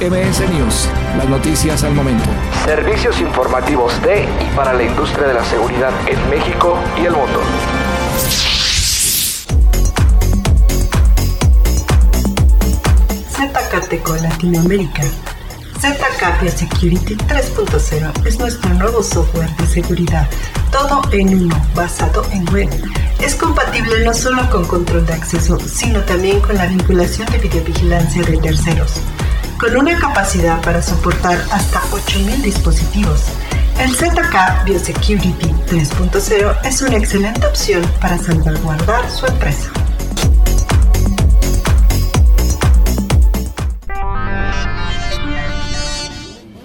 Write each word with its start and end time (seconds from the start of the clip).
MS 0.00 0.40
News, 0.48 0.88
las 1.18 1.28
noticias 1.28 1.84
al 1.84 1.92
momento. 1.92 2.24
Servicios 2.64 3.20
informativos 3.20 4.00
de 4.00 4.22
y 4.22 4.56
para 4.56 4.72
la 4.72 4.82
industria 4.82 5.26
de 5.26 5.34
la 5.34 5.44
seguridad 5.44 5.92
en 6.06 6.30
México 6.30 6.78
y 6.96 7.04
el 7.04 7.12
mundo. 7.12 7.40
Zacateco 13.30 14.16
Latinoamérica. 14.16 15.02
ZK 15.78 16.48
Security 16.48 17.16
3.0 17.16 18.26
es 18.26 18.38
nuestro 18.38 18.72
nuevo 18.74 19.02
software 19.02 19.54
de 19.56 19.66
seguridad, 19.66 20.26
todo 20.72 21.02
en 21.12 21.44
uno, 21.44 21.62
basado 21.74 22.24
en 22.32 22.50
web. 22.54 22.70
Es 23.20 23.34
compatible 23.34 24.02
no 24.06 24.14
solo 24.14 24.48
con 24.48 24.64
control 24.64 25.04
de 25.04 25.12
acceso, 25.12 25.58
sino 25.60 26.00
también 26.04 26.40
con 26.40 26.56
la 26.56 26.64
vinculación 26.64 27.30
de 27.30 27.38
videovigilancia 27.38 28.22
de 28.22 28.38
terceros 28.38 29.02
con 29.60 29.76
una 29.76 29.98
capacidad 29.98 30.60
para 30.62 30.80
soportar 30.80 31.38
hasta 31.52 31.80
8.000 31.90 32.42
dispositivos. 32.42 33.24
El 33.78 33.94
ZK 33.94 34.64
Biosecurity 34.64 35.48
3.0 35.68 36.58
es 36.64 36.82
una 36.82 36.96
excelente 36.96 37.46
opción 37.46 37.82
para 38.00 38.16
salvaguardar 38.16 39.10
su 39.10 39.26
empresa. 39.26 39.70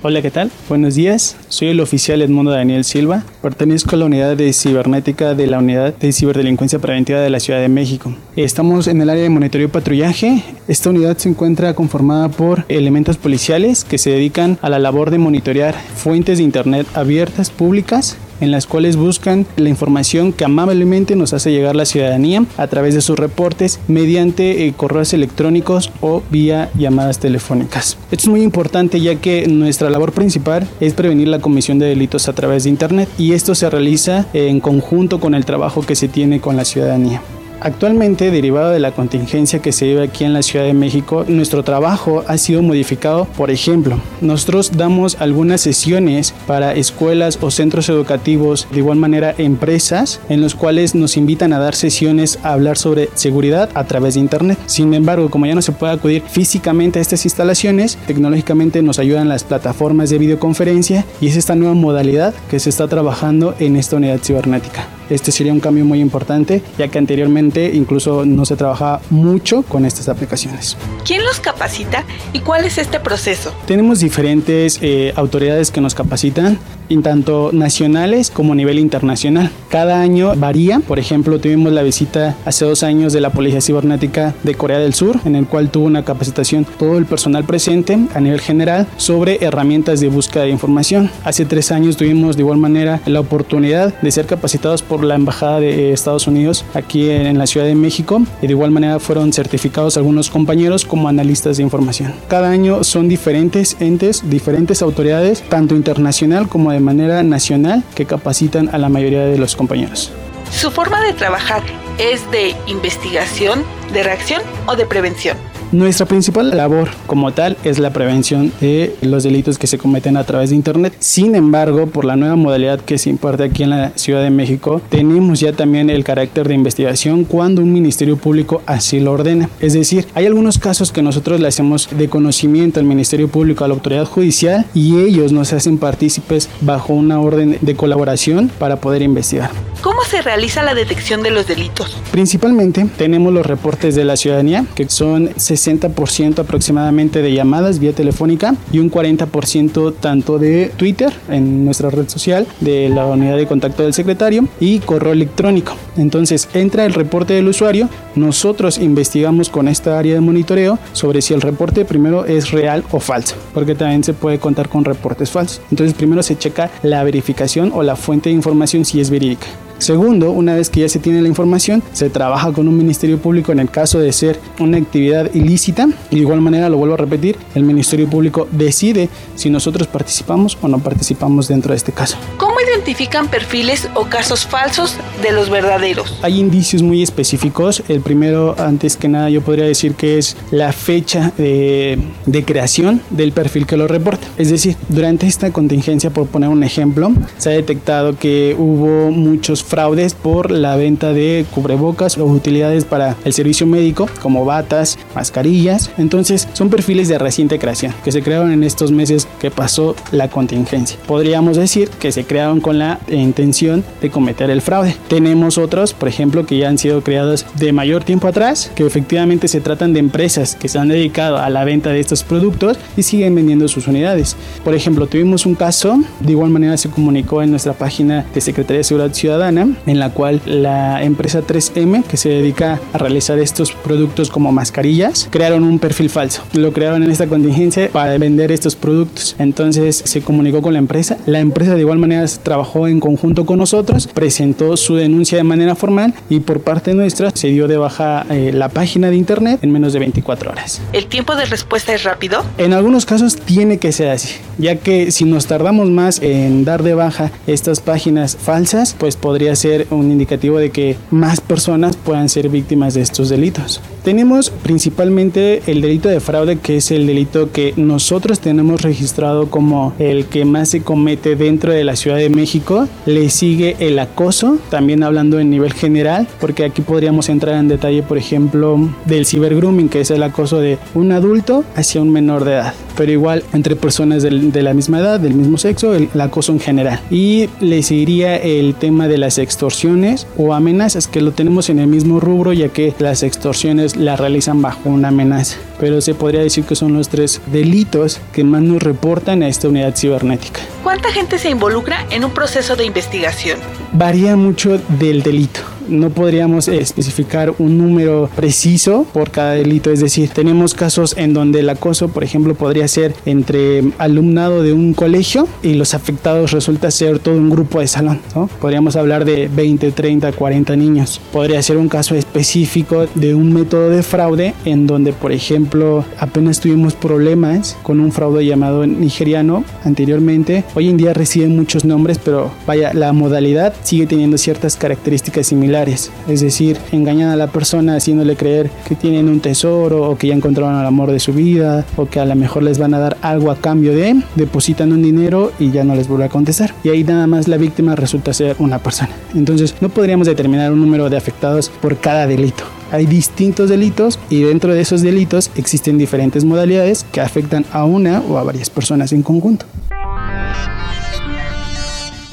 Hola, 0.08 0.22
¿qué 0.22 0.30
tal? 0.30 0.52
Buenos 0.70 0.94
días. 0.94 1.36
Soy 1.50 1.70
el 1.70 1.80
oficial 1.80 2.22
Edmundo 2.22 2.52
Daniel 2.52 2.84
Silva. 2.84 3.24
Pertenezco 3.42 3.96
a 3.96 3.98
la 3.98 4.06
unidad 4.06 4.38
de 4.38 4.54
cibernética 4.54 5.34
de 5.34 5.48
la 5.48 5.58
Unidad 5.58 5.96
de 5.96 6.14
Ciberdelincuencia 6.14 6.78
Preventiva 6.78 7.20
de 7.22 7.32
la 7.32 7.40
Ciudad 7.40 7.60
de 7.60 7.70
México. 7.70 8.14
Estamos 8.36 8.86
en 8.86 9.02
el 9.02 9.10
área 9.10 9.24
de 9.24 9.32
monitoreo 9.32 9.66
y 9.66 9.72
patrullaje. 9.72 10.44
Esta 10.68 10.92
unidad 10.92 11.18
se 11.18 11.30
encuentra 11.30 11.74
conformada 11.74 12.30
por 12.30 12.66
elementos 12.70 13.18
policiales 13.18 13.84
que 13.84 13.98
se 13.98 14.12
dedican 14.12 14.60
a 14.62 14.70
la 14.70 14.78
labor 14.78 15.10
de 15.10 15.18
monitorear 15.18 15.74
fuentes 15.96 16.38
de 16.38 16.44
Internet 16.44 16.86
abiertas, 16.94 17.50
públicas, 17.50 18.16
en 18.42 18.52
las 18.52 18.68
cuales 18.68 18.96
buscan 18.96 19.46
la 19.56 19.70
información 19.70 20.34
que 20.34 20.46
amablemente 20.46 21.16
nos 21.16 21.34
hace 21.34 21.52
llegar 21.52 21.76
la 21.76 21.86
ciudadanía 21.86 22.46
a 22.58 22.68
través 22.68 22.94
de 22.94 23.02
sus 23.02 23.18
reportes 23.18 23.80
mediante 23.88 24.66
eh, 24.66 24.74
correos 24.76 25.14
electrónicos 25.14 25.92
o 26.02 26.24
vía 26.30 26.70
llamadas 26.76 27.20
telefónicas. 27.20 27.98
Esto 28.12 28.24
es 28.24 28.28
muy 28.28 28.42
importante 28.42 29.00
ya 29.00 29.16
que 29.16 29.48
nuestra 29.48 29.90
labor 29.90 30.12
principal 30.12 30.68
es 30.80 30.94
prevenir 30.94 31.28
la 31.28 31.40
comisión 31.40 31.80
de 31.80 31.88
delitos 31.88 32.28
a 32.28 32.34
través 32.34 32.64
de 32.64 32.70
Internet 32.70 33.10
y 33.18 33.34
esto 33.34 33.56
se 33.56 33.70
realiza 33.70 34.26
en 34.34 34.60
conjunto 34.60 35.20
con 35.20 35.36
el 35.36 35.46
trabajo 35.46 35.82
que 35.82 35.96
se 35.96 36.08
tiene 36.08 36.40
con 36.40 36.56
la 36.56 36.66
ciudadanía. 36.66 37.22
Actualmente, 37.62 38.32
derivado 38.32 38.72
de 38.72 38.80
la 38.80 38.92
contingencia 38.92 39.60
que 39.60 39.72
se 39.72 39.86
vive 39.86 40.04
aquí 40.04 40.24
en 40.24 40.34
la 40.34 40.44
Ciudad 40.44 40.66
de 40.66 40.74
México, 40.74 41.26
nuestro 41.28 41.64
trabajo 41.64 42.24
ha 42.28 42.38
sido 42.38 42.62
modificado. 42.62 43.26
Por 43.26 43.50
ejemplo, 43.50 44.00
nosotros 44.22 44.72
damos 44.76 45.18
algunas 45.20 45.62
sesiones 45.62 46.34
para 46.46 46.74
escuelas 46.74 47.40
o 47.42 47.52
centros 47.52 47.90
educativos, 47.90 48.68
de 48.72 48.80
igual 48.80 48.98
manera 48.98 49.34
empresas, 49.38 50.20
en 50.30 50.42
los 50.42 50.56
cuales 50.56 50.96
nos 50.96 51.18
invitan 51.18 51.54
a 51.54 51.60
dar 51.60 51.76
sesiones 51.76 52.40
a 52.44 52.54
hablar 52.54 52.78
sobre 52.78 53.10
seguridad 53.16 53.70
a 53.74 53.86
través 53.86 54.16
de 54.16 54.20
Internet. 54.20 54.60
Sin 54.66 54.94
embargo, 54.94 55.30
como 55.30 55.46
ya 55.46 55.56
no 55.56 55.62
se 55.62 55.72
puede 55.72 55.94
acudir 55.94 56.24
físicamente 56.28 57.00
a 57.00 57.02
estas 57.02 57.26
instalaciones, 57.26 57.98
tecnológicamente 58.08 58.82
nos 58.82 59.00
ayudan 59.00 59.30
las 59.30 59.44
plataformas 59.44 60.10
de 60.10 60.18
videoconferencia 60.18 61.06
y 61.22 61.28
es 61.28 61.38
esta 61.38 61.56
nueva 61.56 61.74
modalidad 61.74 62.34
que 62.50 62.60
se 62.60 62.70
está 62.70 62.88
trabajando 62.88 63.56
en 63.60 63.76
esta 63.76 63.96
unidad 63.96 64.20
cibernética. 64.22 64.88
Este 65.10 65.32
sería 65.32 65.54
un 65.54 65.60
cambio 65.60 65.86
muy 65.86 66.00
importante, 66.00 66.62
ya 66.78 66.88
que 66.88 66.98
anteriormente 66.98 67.72
incluso 67.74 68.26
no 68.26 68.46
se 68.46 68.56
trabajaba 68.56 69.02
mucho 69.10 69.64
con 69.64 69.86
estas 69.86 70.10
aplicaciones. 70.10 70.78
¿Quién 71.06 71.24
los 71.24 71.40
capacita 71.40 72.04
y 72.34 72.40
cuál 72.40 72.66
es 72.66 72.78
este 72.78 73.00
proceso? 73.00 73.54
Tenemos 73.68 74.00
diferentes 74.00 74.80
eh, 74.82 75.14
autoridades 75.16 75.72
que 75.72 75.82
nos 75.82 75.96
capacitan 75.96 76.60
tanto 77.04 77.52
nacionales 77.52 78.30
como 78.30 78.54
a 78.54 78.56
nivel 78.56 78.80
internacional. 78.80 79.52
Cada 79.70 80.02
año 80.02 80.34
varía, 80.36 80.80
por 80.80 81.00
ejemplo, 81.00 81.40
tuvimos 81.40 81.72
la 81.74 81.84
visita 81.84 82.36
hace 82.46 82.66
dos 82.66 82.84
años 82.84 83.14
de 83.14 83.22
la 83.22 83.32
Policía 83.32 83.62
Cibernética 83.62 84.34
de 84.44 84.56
Corea 84.56 84.80
del 84.80 84.94
Sur, 84.94 85.20
en 85.26 85.36
el 85.36 85.46
cual 85.46 85.70
tuvo 85.70 85.86
una 85.86 86.06
capacitación 86.06 86.66
todo 86.78 86.98
el 86.98 87.06
personal 87.06 87.44
presente 87.44 87.98
a 88.14 88.20
nivel 88.20 88.40
general 88.40 88.88
sobre 88.98 89.44
herramientas 89.44 90.00
de 90.00 90.10
búsqueda 90.10 90.44
de 90.44 90.52
información. 90.52 91.10
Hace 91.24 91.46
tres 91.46 91.72
años 91.72 91.98
tuvimos 91.98 92.36
de 92.36 92.44
igual 92.44 92.58
manera 92.58 93.02
la 93.06 93.20
oportunidad 93.20 93.94
de 94.02 94.12
ser 94.12 94.26
capacitados 94.26 94.82
por 94.82 94.95
la 95.04 95.16
Embajada 95.16 95.60
de 95.60 95.92
Estados 95.92 96.28
Unidos 96.28 96.66
aquí 96.74 97.10
en 97.10 97.38
la 97.38 97.48
Ciudad 97.48 97.66
de 97.66 97.76
México 97.76 98.22
y 98.42 98.48
de 98.48 98.54
igual 98.54 98.72
manera 98.72 99.00
fueron 99.00 99.34
certificados 99.34 99.98
algunos 99.98 100.30
compañeros 100.30 100.86
como 100.86 101.08
analistas 101.08 101.58
de 101.58 101.64
información. 101.64 102.14
Cada 102.28 102.50
año 102.50 102.84
son 102.84 103.08
diferentes 103.08 103.78
entes, 103.80 104.30
diferentes 104.30 104.82
autoridades, 104.82 105.44
tanto 105.50 105.76
internacional 105.76 106.48
como 106.48 106.72
de 106.72 106.80
manera 106.80 107.24
nacional 107.24 107.84
que 107.96 108.06
capacitan 108.06 108.70
a 108.74 108.78
la 108.78 108.90
mayoría 108.90 109.26
de 109.26 109.38
los 109.38 109.56
compañeros. 109.56 110.12
Su 110.52 110.72
forma 110.72 111.02
de 111.02 111.14
trabajar 111.14 111.64
es 111.98 112.30
de 112.32 112.56
investigación, 112.68 113.64
de 113.94 114.04
reacción 114.04 114.42
o 114.68 114.76
de 114.76 114.86
prevención. 114.86 115.38
Nuestra 115.76 116.06
principal 116.06 116.56
labor 116.56 116.88
como 117.06 117.34
tal 117.34 117.58
es 117.66 117.80
la 117.80 117.92
prevención 117.92 118.54
de 118.62 118.96
los 119.02 119.24
delitos 119.24 119.58
que 119.58 119.68
se 119.68 119.78
cometen 119.78 120.16
a 120.16 120.24
través 120.24 120.52
de 120.52 120.56
Internet. 120.56 120.96
Sin 121.00 121.36
embargo, 121.36 121.88
por 121.88 122.06
la 122.06 122.16
nueva 122.16 122.38
modalidad 122.38 122.80
que 122.80 122.98
se 122.98 123.10
imparte 123.10 123.44
aquí 123.44 123.64
en 123.64 123.72
la 123.72 123.92
Ciudad 123.96 124.24
de 124.24 124.30
México, 124.30 124.82
tenemos 124.88 125.42
ya 125.42 125.52
también 125.52 125.90
el 125.90 126.06
carácter 126.06 126.48
de 126.48 126.54
investigación 126.54 127.26
cuando 127.26 127.62
un 127.62 127.74
Ministerio 127.74 128.16
Público 128.16 128.62
así 128.66 129.02
lo 129.02 129.12
ordena. 129.12 129.50
Es 129.60 129.74
decir, 129.74 130.08
hay 130.16 130.26
algunos 130.26 130.60
casos 130.60 130.94
que 130.94 131.02
nosotros 131.02 131.42
le 131.42 131.50
hacemos 131.50 131.90
de 131.92 132.08
conocimiento 132.08 132.80
al 132.80 132.86
Ministerio 132.86 133.28
Público, 133.28 133.66
a 133.66 133.68
la 133.68 133.74
autoridad 133.74 134.06
judicial, 134.06 134.66
y 134.74 135.02
ellos 135.02 135.34
nos 135.34 135.52
hacen 135.52 135.78
partícipes 135.78 136.48
bajo 136.62 136.94
una 136.94 137.20
orden 137.20 137.58
de 137.60 137.76
colaboración 137.76 138.50
para 138.60 138.78
poder 138.78 139.02
investigar. 139.02 139.52
¿Cómo 139.86 140.04
se 140.04 140.24
realiza 140.24 140.64
la 140.64 140.74
detección 140.74 141.22
de 141.22 141.30
los 141.30 141.46
delitos? 141.46 141.96
Principalmente 142.12 142.88
tenemos 142.98 143.32
los 143.32 143.46
reportes 143.46 143.94
de 143.94 144.04
la 144.04 144.18
ciudadanía, 144.18 144.66
que 144.74 144.90
son 144.90 145.30
60% 145.30 146.40
aproximadamente 146.40 147.22
de 147.22 147.32
llamadas 147.32 147.78
vía 147.78 147.94
telefónica 147.94 148.56
y 148.72 148.80
un 148.80 148.90
40% 148.90 149.94
tanto 150.00 150.40
de 150.40 150.72
Twitter 150.76 151.14
en 151.30 151.66
nuestra 151.66 151.92
red 151.92 152.10
social 152.10 152.48
de 152.62 152.90
la 152.90 153.06
unidad 153.06 153.38
de 153.38 153.46
contacto 153.46 153.84
del 153.84 153.94
secretario 153.94 154.48
y 154.60 154.80
correo 154.80 155.14
electrónico. 155.14 155.78
Entonces 155.98 156.50
entra 156.56 156.86
el 156.86 156.96
reporte 156.96 157.36
del 157.36 157.48
usuario, 157.48 157.88
nosotros 158.16 158.78
investigamos 158.78 159.50
con 159.50 159.68
esta 159.68 159.98
área 159.98 160.16
de 160.16 160.22
monitoreo 160.22 160.80
sobre 160.94 161.22
si 161.22 161.34
el 161.34 161.42
reporte 161.42 161.86
primero 161.86 162.26
es 162.26 162.52
real 162.52 162.84
o 162.92 163.00
falso, 163.00 163.36
porque 163.54 163.76
también 163.76 164.04
se 164.04 164.14
puede 164.14 164.40
contar 164.40 164.70
con 164.70 164.86
reportes 164.86 165.32
falsos. 165.32 165.62
Entonces 165.72 165.96
primero 165.96 166.24
se 166.24 166.38
checa 166.38 166.70
la 166.84 167.04
verificación 167.04 167.72
o 167.74 167.84
la 167.84 167.96
fuente 167.96 168.30
de 168.30 168.36
información 168.36 168.86
si 168.86 169.00
es 169.00 169.10
verídica. 169.10 169.48
Segundo, 169.78 170.32
una 170.32 170.56
vez 170.56 170.70
que 170.70 170.82
ya 170.82 170.90
se 170.90 171.00
tiene 171.00 171.22
la 171.22 171.28
información, 171.28 171.84
se 171.92 172.10
trabaja 172.10 172.52
con 172.54 172.68
un 172.68 172.78
ministerio 172.78 173.20
público 173.20 173.52
en 173.52 173.60
el 173.60 173.70
caso 173.70 174.00
de 174.00 174.14
ser 174.14 174.40
una 174.60 174.78
actividad 174.78 175.34
ilícita. 175.34 175.88
Y 176.10 176.16
de 176.16 176.22
igual 176.22 176.42
manera, 176.42 176.70
lo 176.70 176.78
vuelvo 176.78 176.94
a 176.94 176.98
repetir, 176.98 177.38
el 177.56 177.64
ministerio 177.64 178.10
público 178.10 178.48
decide 178.52 179.10
si 179.36 179.50
nosotros 179.50 179.88
participamos 179.88 180.58
o 180.62 180.68
no 180.68 180.80
participamos 180.80 181.48
dentro 181.50 181.72
de 181.72 181.78
este 181.78 181.92
caso. 181.92 182.18
¿Cómo 182.66 182.78
identifican 182.78 183.28
perfiles 183.28 183.88
o 183.94 184.06
casos 184.06 184.48
falsos 184.48 184.98
de 185.22 185.32
los 185.32 185.52
verdaderos? 185.52 186.18
Hay 186.24 186.40
indicios 186.40 186.82
muy 186.82 187.04
específicos. 187.04 187.84
El 187.88 188.02
primero, 188.02 188.56
antes 188.58 188.98
que 188.98 189.08
nada, 189.08 189.30
yo 189.30 189.42
podría 189.42 189.66
decir 189.66 189.94
que 189.94 190.18
es 190.18 190.36
la 190.50 190.72
fecha 190.74 191.32
de 191.38 192.44
creación 192.44 193.02
del 193.12 193.34
perfil 193.34 193.68
que 193.68 193.78
lo 193.78 193.88
reporta. 193.88 194.26
Es 194.40 194.50
decir, 194.50 194.78
durante 194.90 195.28
esta 195.28 195.52
contingencia, 195.52 196.10
por 196.10 196.26
poner 196.26 196.50
un 196.50 196.64
ejemplo, 196.64 197.12
se 197.38 197.50
ha 197.50 197.54
detectado 197.54 198.18
que 198.18 198.56
hubo 198.58 199.12
muchos 199.12 199.64
fraudes 199.64 200.16
por 200.16 200.50
la 200.50 200.76
venta 200.76 201.14
de 201.14 201.46
cubrebocas 201.54 202.18
o 202.18 202.26
utilidades 202.26 202.84
para 202.84 203.16
el 203.26 203.34
servicio 203.34 203.68
médico 203.68 204.10
como 204.24 204.44
batas, 204.44 204.98
mascarillas. 205.14 205.92
Entonces 206.00 206.48
son 206.54 206.72
perfiles 206.72 207.10
de 207.10 207.20
reciente 207.20 207.60
creación 207.60 207.94
que 208.04 208.12
se 208.12 208.24
crearon 208.24 208.52
en 208.52 208.64
estos 208.64 208.92
meses 208.92 209.28
que 209.40 209.52
pasó 209.52 209.96
la 210.12 210.30
contingencia. 210.30 210.98
Podríamos 211.06 211.58
decir 211.58 211.90
que 211.90 212.12
se 212.12 212.24
crearon 212.24 212.55
con 212.62 212.80
la 212.80 213.00
intención 213.10 213.84
de 214.02 214.10
cometer 214.10 214.50
el 214.50 214.62
fraude. 214.62 214.96
Tenemos 215.08 215.58
otros, 215.58 215.94
por 215.94 216.08
ejemplo, 216.08 216.46
que 216.46 216.58
ya 216.58 216.70
han 216.70 216.78
sido 216.78 217.02
creados 217.02 217.46
de 217.58 217.74
mayor 217.74 218.04
tiempo 218.04 218.28
atrás, 218.28 218.72
que 218.76 218.86
efectivamente 218.86 219.48
se 219.48 219.62
tratan 219.62 219.94
de 219.94 220.00
empresas 220.00 220.56
que 220.56 220.70
se 220.70 220.80
han 220.80 220.90
dedicado 220.90 221.38
a 221.38 221.50
la 221.50 221.64
venta 221.64 221.90
de 221.90 222.00
estos 222.00 222.24
productos 222.24 222.78
y 222.98 223.04
siguen 223.04 223.36
vendiendo 223.36 223.68
sus 223.68 223.88
unidades. 223.88 224.36
Por 224.64 224.76
ejemplo, 224.76 225.08
tuvimos 225.08 225.46
un 225.46 225.56
caso, 225.56 226.00
de 226.20 226.32
igual 226.32 226.50
manera 226.50 226.78
se 226.78 226.90
comunicó 226.90 227.42
en 227.42 227.52
nuestra 227.52 227.74
página 227.74 228.26
de 228.34 228.42
Secretaría 228.42 228.80
de 228.80 228.84
Seguridad 228.84 229.14
Ciudadana 229.14 229.68
en 229.86 230.00
la 230.00 230.12
cual 230.12 230.42
la 230.46 231.04
empresa 231.04 231.42
3M, 231.42 232.04
que 232.04 232.18
se 232.18 232.30
dedica 232.30 232.80
a 232.94 232.98
realizar 232.98 233.40
estos 233.40 233.72
productos 233.72 234.30
como 234.30 234.52
mascarillas, 234.52 235.28
crearon 235.32 235.64
un 235.64 235.80
perfil 235.80 236.10
falso. 236.10 236.44
Lo 236.54 236.74
crearon 236.74 237.04
en 237.04 237.12
esta 237.12 237.28
contingencia 237.28 237.90
para 237.92 238.18
vender 238.18 238.52
estos 238.52 238.76
productos. 238.76 239.36
Entonces 239.40 240.02
se 240.06 240.22
comunicó 240.22 240.62
con 240.62 240.74
la 240.74 240.80
empresa. 240.80 241.18
La 241.26 241.40
empresa 241.40 241.76
de 241.76 241.82
igual 241.82 242.00
manera 242.00 242.24
trabajó 242.46 242.88
en 242.88 243.02
conjunto 243.02 243.46
con 243.46 243.58
nosotros, 243.58 244.08
presentó 244.08 244.78
su 244.78 244.96
denuncia 244.96 245.38
de 245.38 245.44
manera 245.44 245.76
formal 245.76 246.14
y 246.30 246.40
por 246.40 246.62
parte 246.62 246.94
nuestra 246.94 247.32
se 247.32 247.50
dio 247.50 247.68
de 247.68 247.76
baja 247.76 248.26
eh, 248.30 248.52
la 248.54 248.70
página 248.70 249.10
de 249.10 249.18
internet 249.18 249.60
en 249.64 249.72
menos 249.72 249.92
de 249.92 250.00
24 250.00 250.52
horas. 250.52 250.82
¿El 250.94 251.08
tiempo 251.08 251.36
de 251.36 251.46
respuesta 251.46 251.94
es 251.94 252.04
rápido? 252.04 252.46
En 252.58 252.72
algunos 252.72 253.06
casos 253.06 253.36
tiene 253.36 253.80
que 253.80 253.92
ser 253.92 254.10
así, 254.12 254.36
ya 254.58 254.78
que 254.78 255.12
si 255.12 255.26
nos 255.26 255.48
tardamos 255.48 255.90
más 255.90 256.22
en 256.22 256.64
dar 256.64 256.84
de 256.84 256.94
baja 256.94 257.32
estas 257.48 257.82
páginas 257.82 258.38
falsas, 258.40 258.96
pues 258.98 259.18
podría 259.18 259.56
ser 259.56 259.88
un 259.90 260.12
indicativo 260.12 260.60
de 260.60 260.70
que 260.70 260.96
más 261.10 261.42
personas 261.42 261.98
puedan 261.98 262.30
ser 262.30 262.50
víctimas 262.50 262.94
de 262.94 263.02
estos 263.02 263.30
delitos. 263.30 263.82
Tenemos 264.04 264.52
principalmente 264.52 265.64
el 265.66 265.82
delito 265.82 266.10
de 266.10 266.20
fraude, 266.20 266.60
que 266.60 266.78
es 266.78 266.92
el 266.92 267.08
delito 267.08 267.52
que 267.52 267.74
nosotros 267.76 268.40
tenemos 268.40 268.84
registrado 268.84 269.50
como 269.50 269.94
el 269.98 270.28
que 270.28 270.46
más 270.46 270.70
se 270.70 270.84
comete 270.84 271.36
dentro 271.36 271.74
de 271.74 271.84
la 271.84 271.96
Ciudad 271.96 272.18
de 272.18 272.30
México. 272.36 272.88
Le 273.06 273.30
sigue 273.30 273.76
el 273.80 273.98
acoso, 274.00 274.60
también 274.70 275.04
hablando 275.04 275.40
en 275.40 275.50
nivel 275.50 275.74
general, 275.74 276.28
porque 276.40 276.66
aquí 276.66 276.82
podríamos 276.82 277.30
entrar 277.30 277.56
en 277.56 277.68
detalle, 277.68 278.04
por 278.04 278.18
ejemplo, 278.18 278.78
del 279.06 279.26
cibergrooming, 279.26 279.90
que 279.90 280.02
es 280.02 280.12
el 280.12 280.22
acoso 280.24 280.60
de 280.60 280.78
un 280.94 281.12
adulto 281.12 281.64
hacia 281.76 282.02
un 282.02 282.12
menor 282.12 282.46
de 282.46 282.54
edad, 282.54 282.74
pero 282.98 283.12
igual 283.12 283.44
entre 283.54 283.76
personas 283.76 284.24
de 284.24 284.62
la 284.62 284.74
misma 284.74 285.00
edad, 285.00 285.20
del 285.20 285.34
mismo 285.34 285.58
sexo, 285.58 285.96
el, 285.96 286.10
el 286.14 286.22
acoso 286.22 286.52
en 286.52 286.60
general. 286.60 287.00
Y 287.10 287.50
le 287.60 287.82
seguiría 287.84 288.36
el 288.38 288.76
tema 288.76 289.08
de 289.08 289.18
las 289.18 289.38
extorsiones 289.38 290.28
o 290.38 290.54
amenazas, 290.54 291.08
que 291.08 291.22
lo 291.22 291.32
tenemos 291.32 291.70
en 291.70 291.80
el 291.80 291.88
mismo 291.88 292.20
rubro, 292.20 292.54
ya 292.54 292.70
que 292.70 292.94
las 293.00 293.24
extorsiones 293.24 293.96
la 293.96 294.16
realizan 294.16 294.62
bajo 294.62 294.90
una 294.90 295.10
amenaza. 295.10 295.58
Pero 295.80 296.02
se 296.02 296.14
podría 296.14 296.42
decir 296.42 296.64
que 296.66 296.76
son 296.76 296.94
los 296.94 297.10
tres 297.10 297.42
delitos 297.52 298.20
que 298.32 298.44
más 298.44 298.62
nos 298.62 298.82
reportan 298.82 299.44
a 299.44 299.48
esta 299.48 299.68
unidad 299.68 299.96
cibernética. 299.96 300.62
¿Cuánta 300.84 301.12
gente 301.12 301.38
se 301.38 301.50
involucra 301.50 302.06
en 302.16 302.24
un 302.24 302.32
proceso 302.32 302.78
de 302.78 302.86
investigación? 302.86 303.60
Varía 303.92 304.38
mucho 304.38 304.80
del 304.88 305.22
delito 305.22 305.75
no 305.88 306.10
podríamos 306.10 306.68
especificar 306.68 307.54
un 307.60 307.78
número 307.78 308.30
preciso 308.36 309.06
por 309.14 309.32
cada 309.32 309.52
delito. 309.52 309.92
Es 309.92 310.00
decir, 310.00 310.30
tenemos 310.30 310.74
casos 310.74 311.16
en 311.18 311.34
donde 311.34 311.60
el 311.60 311.70
acoso, 311.70 312.10
por 312.10 312.24
ejemplo, 312.24 312.56
podría 312.56 312.88
ser 312.88 313.14
entre 313.26 313.84
alumnado 313.98 314.64
de 314.64 314.74
un 314.74 314.94
colegio 314.94 315.48
y 315.62 315.74
los 315.74 315.94
afectados 315.94 316.52
resulta 316.52 316.92
ser 316.92 317.20
todo 317.20 317.36
un 317.36 317.50
grupo 317.50 317.80
de 317.80 317.88
salón. 317.88 318.20
¿no? 318.34 318.48
Podríamos 318.60 318.96
hablar 318.96 319.26
de 319.26 319.50
20, 319.54 319.92
30, 319.92 320.32
40 320.32 320.76
niños. 320.76 321.22
Podría 321.32 321.62
ser 321.62 321.78
un 321.78 321.90
caso 321.90 322.16
específico 322.16 323.06
de 323.16 323.36
un 323.36 323.54
método 323.54 323.90
de 323.90 324.04
fraude 324.04 324.54
en 324.66 324.88
donde, 324.88 325.14
por 325.14 325.32
ejemplo, 325.32 326.06
apenas 326.20 326.60
tuvimos 326.60 326.94
problemas 326.94 327.78
con 327.84 328.00
un 328.00 328.12
fraude 328.12 328.46
llamado 328.46 328.86
nigeriano 328.88 329.64
anteriormente. 329.84 330.64
Hoy 330.74 330.90
en 330.90 330.98
día 330.98 331.14
reciben 331.14 331.56
muchos 331.56 331.86
nombres, 331.86 332.20
pero 332.24 332.52
vaya, 332.66 332.94
la 332.94 333.14
modalidad 333.14 333.74
sigue 333.84 334.08
teniendo 334.08 334.38
ciertas 334.38 334.76
características 334.76 335.48
similares 335.48 335.75
es 335.76 336.40
decir, 336.40 336.78
engañan 336.94 337.30
a 337.30 337.36
la 337.36 337.48
persona 337.48 337.98
haciéndole 337.98 338.38
creer 338.38 338.70
que 338.88 338.96
tienen 338.96 339.28
un 339.28 339.42
tesoro 339.42 340.10
o 340.10 340.18
que 340.18 340.28
ya 340.28 340.34
encontraron 340.34 340.80
el 340.80 340.86
amor 340.86 341.12
de 341.12 341.20
su 341.20 341.34
vida 341.34 341.86
o 341.98 342.06
que 342.06 342.22
a 342.22 342.26
lo 342.26 342.34
mejor 342.36 342.64
les 342.64 342.78
van 342.78 342.94
a 342.94 343.00
dar 343.00 343.18
algo 343.22 343.52
a 343.52 343.58
cambio 343.58 343.94
de, 343.94 344.16
depositan 344.36 344.94
un 344.94 345.04
dinero 345.04 345.52
y 345.60 345.72
ya 345.72 345.84
no 345.84 345.94
les 345.96 346.08
vuelve 346.08 346.26
a 346.26 346.30
contestar. 346.30 346.74
Y 346.84 346.90
ahí 346.90 347.04
nada 347.04 347.28
más 347.28 347.50
la 347.50 347.58
víctima 347.58 347.96
resulta 347.96 348.34
ser 348.34 348.56
una 348.60 348.80
persona. 348.80 349.10
Entonces 349.34 349.76
no 349.82 349.90
podríamos 349.90 350.28
determinar 350.28 350.72
un 350.72 350.80
número 350.80 351.10
de 351.10 351.18
afectados 351.18 351.70
por 351.82 351.98
cada 351.98 352.26
delito. 352.26 352.64
Hay 352.92 353.06
distintos 353.06 353.70
delitos 353.70 354.18
y 354.30 354.44
dentro 354.44 354.74
de 354.74 354.80
esos 354.80 355.02
delitos 355.02 355.52
existen 355.56 355.98
diferentes 355.98 356.46
modalidades 356.46 357.06
que 357.12 357.20
afectan 357.20 357.66
a 357.74 357.84
una 357.84 358.22
o 358.22 358.38
a 358.38 358.44
varias 358.44 358.70
personas 358.70 359.12
en 359.12 359.24
conjunto. 359.24 359.66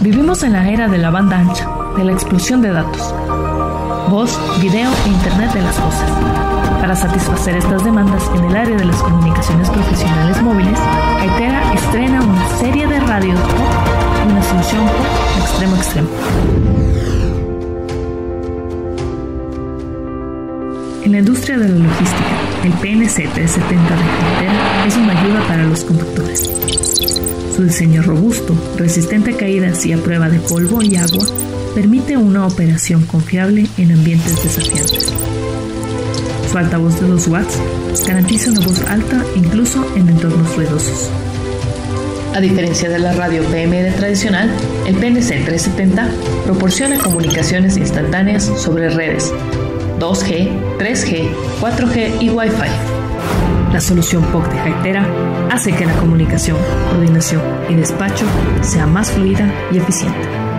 Vivimos 0.02 0.42
en 0.42 0.52
la 0.52 0.68
era 0.68 0.88
de 0.88 0.98
la 0.98 1.10
banda 1.10 1.38
ancha, 1.38 1.68
de 1.96 2.04
la 2.04 2.12
explosión 2.12 2.62
de 2.62 2.70
datos 2.70 3.14
voz, 4.12 4.38
video 4.60 4.90
e 5.06 5.08
Internet 5.08 5.52
de 5.54 5.62
las 5.62 5.74
cosas. 5.74 6.10
Para 6.82 6.94
satisfacer 6.94 7.56
estas 7.56 7.82
demandas 7.82 8.22
en 8.36 8.44
el 8.44 8.54
área 8.54 8.76
de 8.76 8.84
las 8.84 9.02
comunicaciones 9.02 9.70
profesionales 9.70 10.42
móviles, 10.42 10.78
Aitera 11.18 11.72
estrena 11.72 12.20
una 12.20 12.46
serie 12.58 12.86
de 12.86 13.00
radios 13.00 13.40
pop 13.40 13.56
y 14.26 14.32
una 14.32 14.42
solución 14.42 14.86
pop 14.86 15.06
extremo 15.40 15.76
extremo. 15.76 16.08
En 21.04 21.12
la 21.12 21.18
industria 21.18 21.56
de 21.56 21.68
la 21.70 21.78
logística, 21.78 22.34
el 22.64 22.72
PNC 22.72 23.32
370 23.32 23.96
de 23.96 24.02
Aitera 24.02 24.86
es 24.86 24.96
una 24.98 25.18
ayuda 25.18 25.40
para 25.48 25.62
los 25.64 25.84
conductores. 25.84 26.50
Su 27.56 27.62
diseño 27.64 28.02
robusto, 28.02 28.54
resistente 28.76 29.32
a 29.32 29.36
caídas 29.38 29.86
y 29.86 29.94
a 29.94 29.98
prueba 29.98 30.28
de 30.28 30.38
polvo 30.40 30.82
y 30.82 30.96
agua 30.96 31.24
permite 31.74 32.16
una 32.16 32.46
operación 32.46 33.06
confiable 33.06 33.66
en 33.78 33.92
ambientes 33.92 34.42
desafiantes. 34.42 35.12
Su 36.50 36.58
altavoz 36.58 37.00
de 37.00 37.08
2 37.08 37.28
watts 37.28 37.58
garantiza 38.06 38.50
una 38.50 38.60
voz 38.60 38.80
alta 38.82 39.24
incluso 39.36 39.84
en 39.96 40.08
entornos 40.08 40.54
ruidosos. 40.54 41.10
A 42.34 42.40
diferencia 42.40 42.88
de 42.88 42.98
la 42.98 43.12
radio 43.12 43.42
PMD 43.44 43.94
tradicional, 43.96 44.50
el 44.86 44.96
PNC 44.96 45.44
370 45.44 46.08
proporciona 46.44 46.98
comunicaciones 46.98 47.76
instantáneas 47.76 48.44
sobre 48.44 48.88
redes 48.88 49.32
2G, 49.98 50.78
3G, 50.78 51.28
4G 51.60 52.22
y 52.22 52.30
Wi-Fi. 52.30 53.72
La 53.72 53.80
solución 53.80 54.22
POC 54.25 54.52
de 54.64 54.70
Hytera 54.70 55.06
hace 55.50 55.72
que 55.72 55.86
la 55.86 55.94
comunicación, 55.96 56.58
coordinación 56.90 57.42
y 57.70 57.75
despacho 57.75 58.26
sea 58.60 58.86
más 58.86 59.10
fluida 59.10 59.50
y 59.70 59.78
eficiente. 59.78 60.51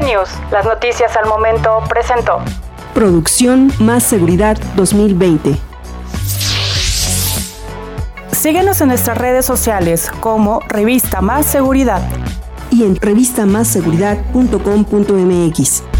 News, 0.00 0.30
las 0.50 0.64
noticias 0.64 1.16
al 1.16 1.28
momento 1.28 1.78
presentó. 1.88 2.38
Producción 2.92 3.70
Más 3.78 4.02
Seguridad 4.02 4.58
2020. 4.74 5.54
Síguenos 8.32 8.80
en 8.80 8.88
nuestras 8.88 9.18
redes 9.18 9.46
sociales 9.46 10.10
como 10.20 10.58
Revista 10.68 11.20
Más 11.20 11.46
Seguridad 11.46 12.02
y 12.72 12.84
en 12.84 12.96
revistamasseguridad.com.mx. 12.96 15.91